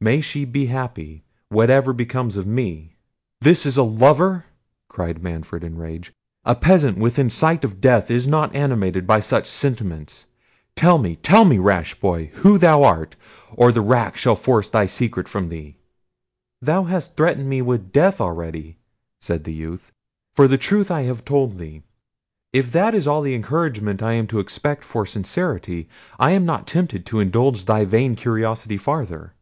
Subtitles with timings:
[0.00, 2.94] May she be happy, whatever becomes of me!"
[3.40, 4.44] "This is a lover!"
[4.88, 6.12] cried Manfred in a rage:
[6.44, 10.26] "a peasant within sight of death is not animated by such sentiments.
[10.76, 13.16] Tell me, tell me, rash boy, who thou art,
[13.50, 15.78] or the rack shall force thy secret from thee."
[16.62, 18.76] "Thou hast threatened me with death already,"
[19.20, 19.90] said the youth,
[20.36, 21.82] "for the truth I have told thee:
[22.52, 25.88] if that is all the encouragement I am to expect for sincerity,
[26.20, 29.32] I am not tempted to indulge thy vain curiosity farther."